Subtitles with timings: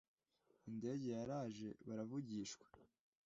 [0.69, 2.65] Indege yaraje baravugishwa